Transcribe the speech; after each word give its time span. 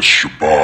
caress 0.00 0.59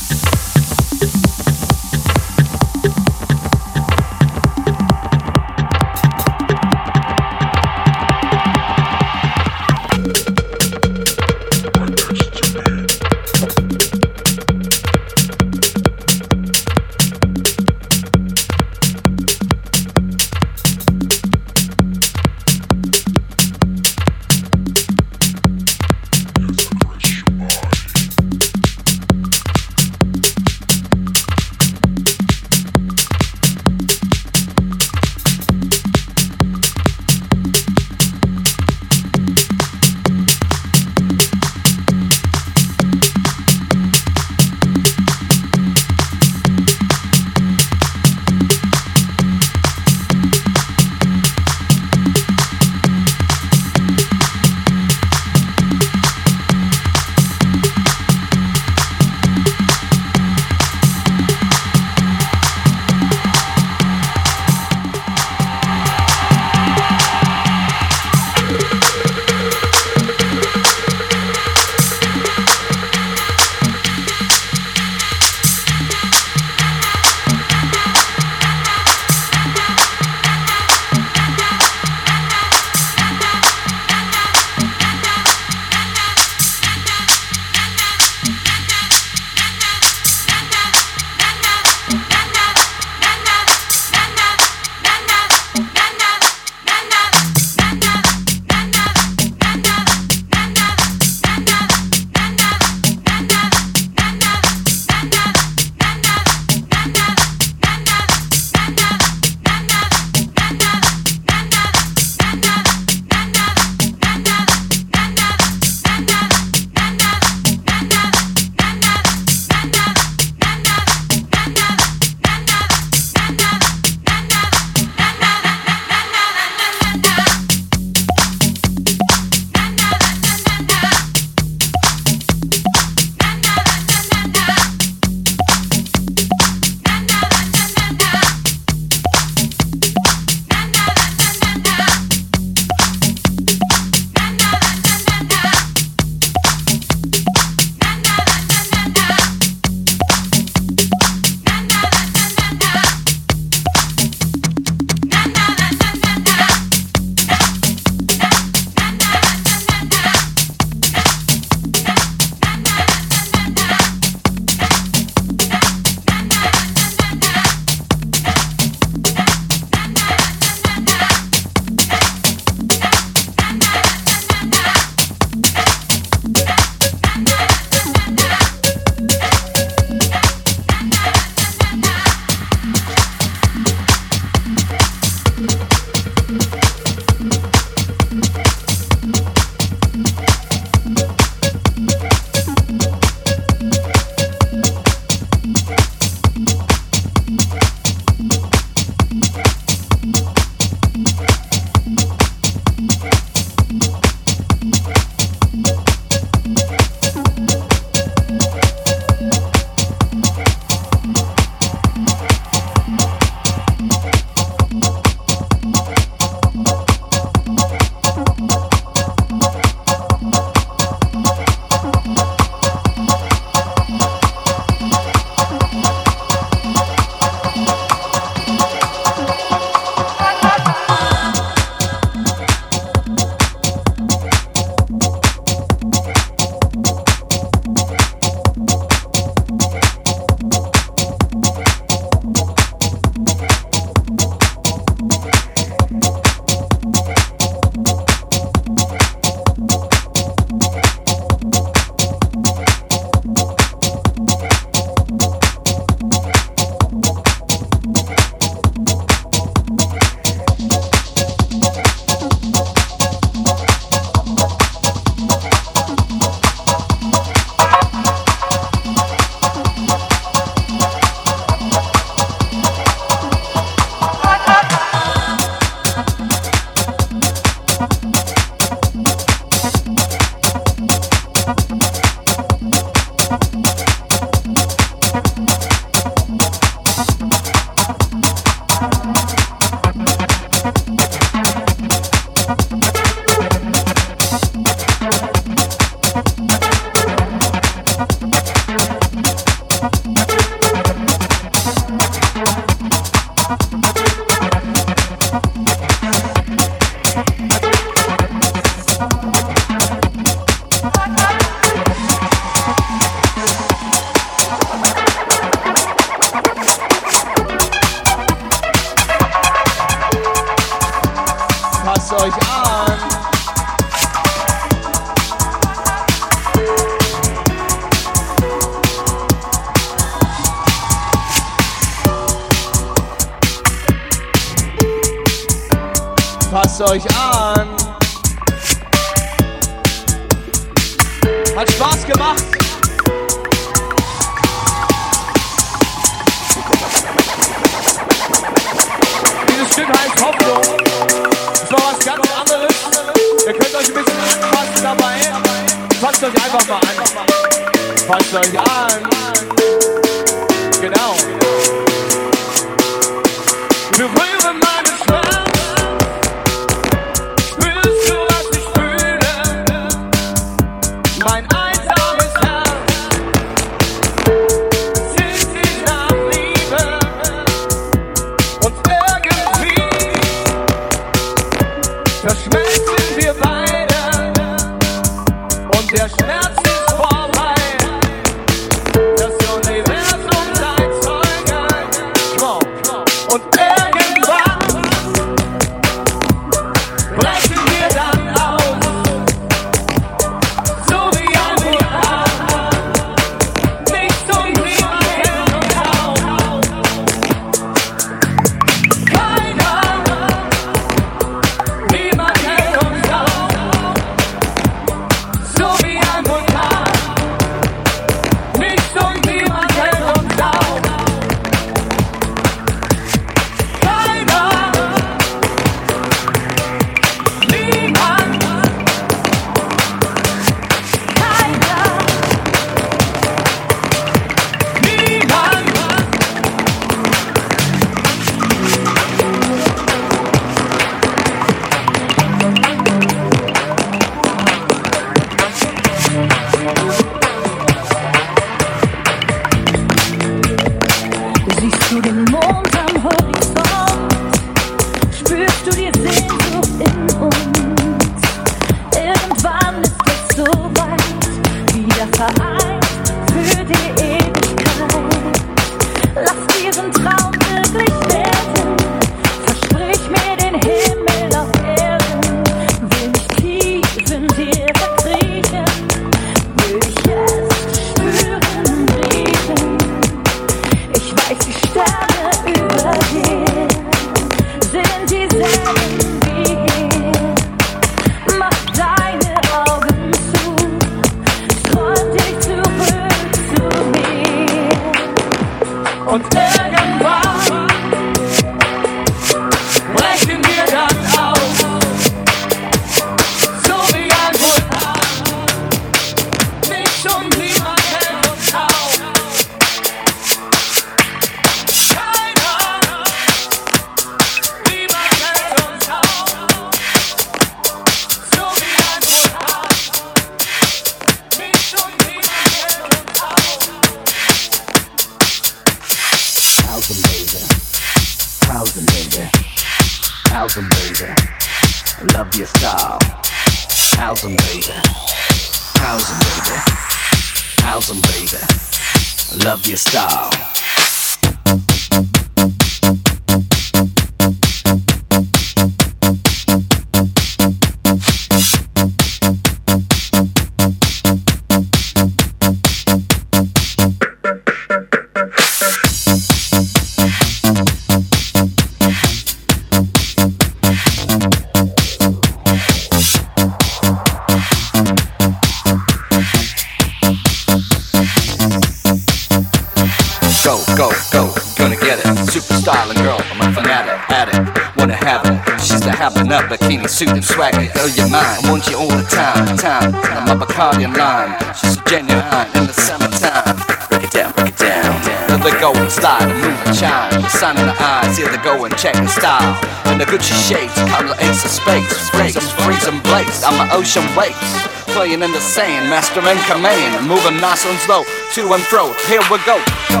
ocean 593.91 594.15
waves. 594.15 594.67
Playing 594.93 595.21
in 595.21 595.31
the 595.31 595.39
sand, 595.39 595.89
master 595.89 596.19
in 596.21 596.37
command, 596.49 597.07
moving 597.07 597.39
nostrils 597.41 597.87
low 597.87 598.03
to 598.33 598.53
and 598.53 598.63
fro. 598.63 598.93
Here 599.07 599.21
we 599.29 599.37
go. 599.45 600.00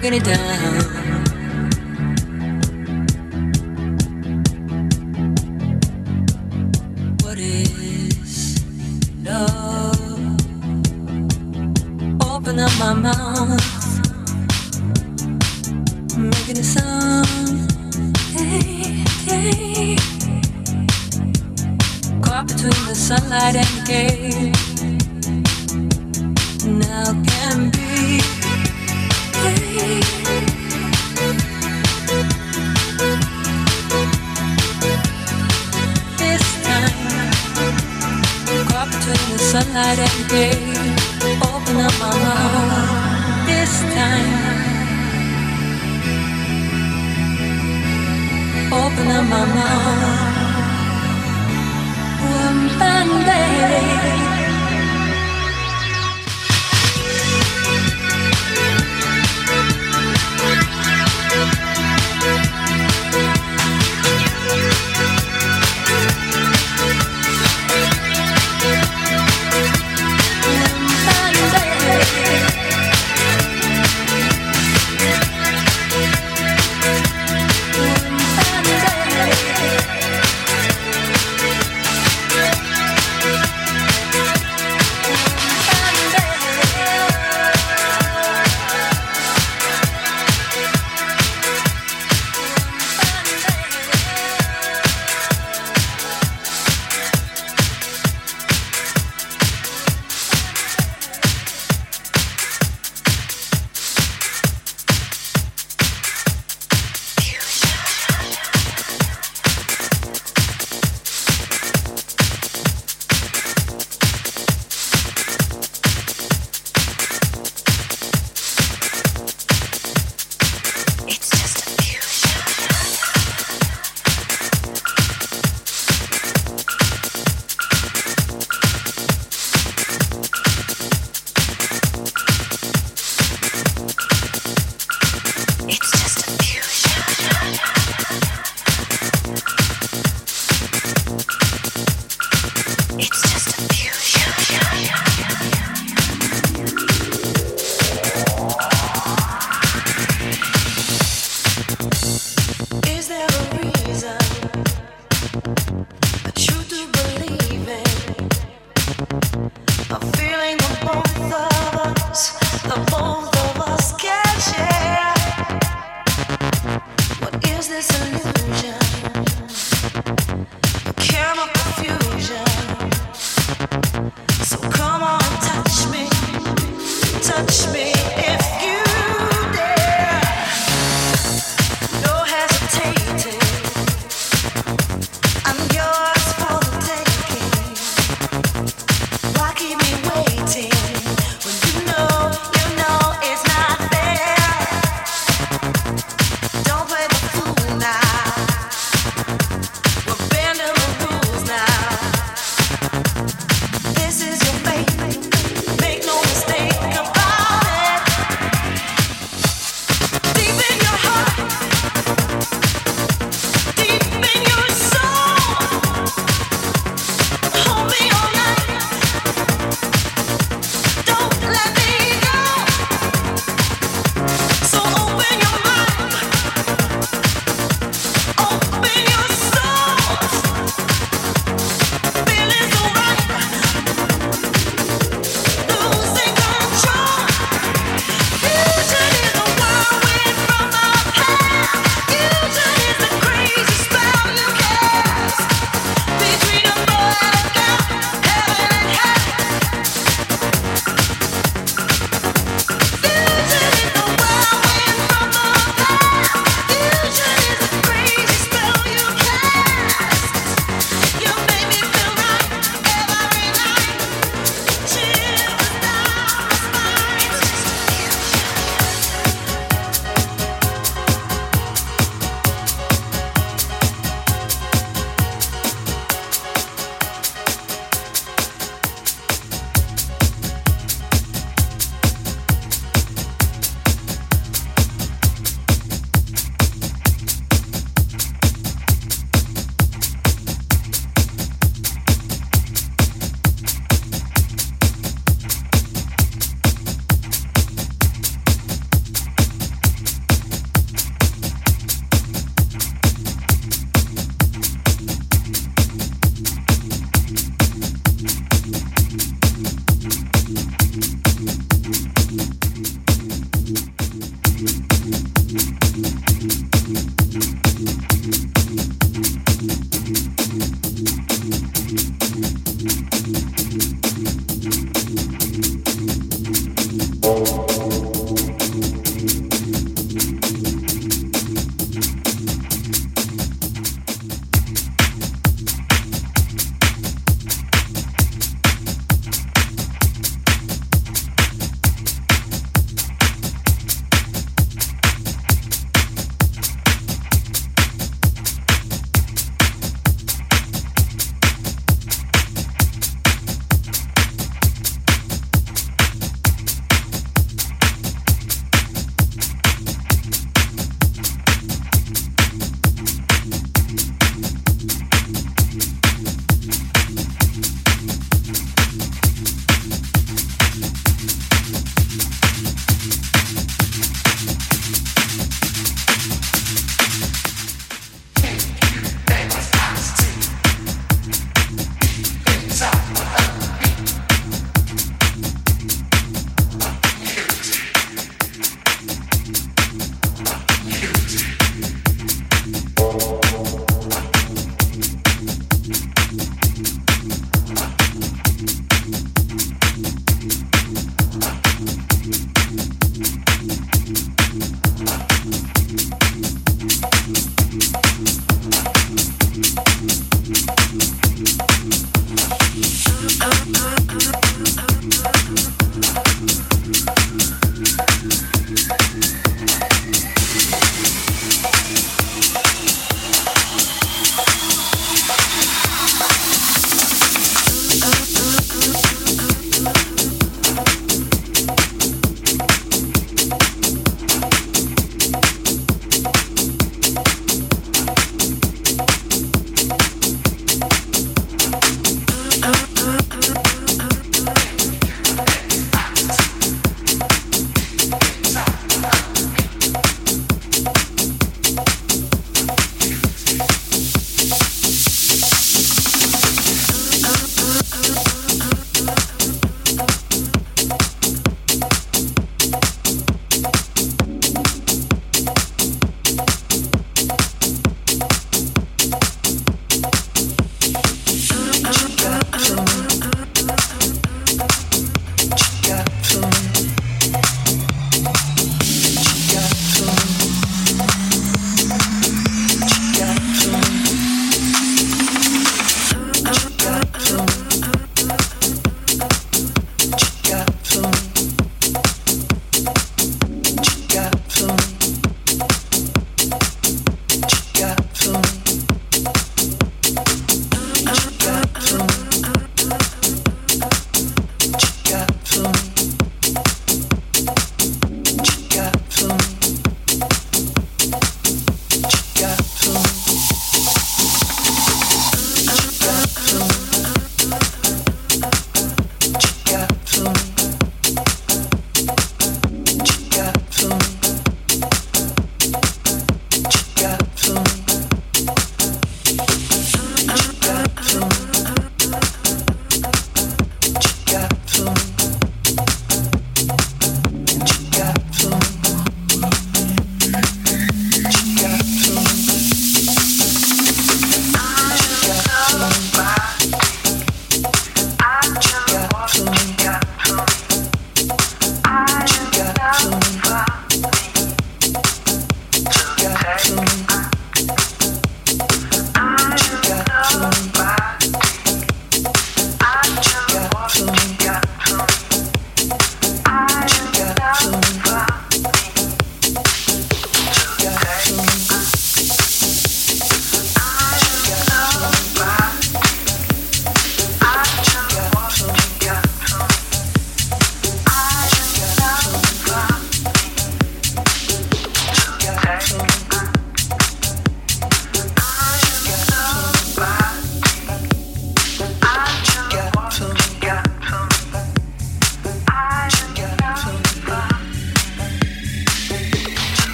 broken 0.00 0.14
it 0.14 0.24
down. 0.24 0.97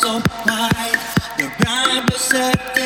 so 0.00 0.22
wide, 0.46 1.00
the 1.38 1.50
blind 1.58 2.12
set. 2.12 2.77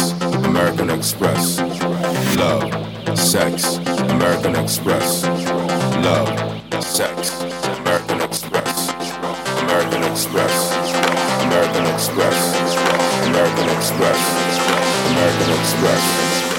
sex, 0.00 0.12
American 0.46 0.90
Express. 0.90 1.60
Love, 2.36 3.18
sex, 3.18 3.76
American 4.10 4.56
Express. 4.56 5.24
Love, 6.04 6.82
sex, 6.82 7.42
American 7.80 8.20
Express. 8.20 8.90
American 9.62 10.02
Express. 10.04 10.56
American 11.44 11.86
Express. 11.94 12.38
American 13.26 13.68
Express. 13.76 14.20
American 15.10 15.50
Express. 15.60 16.49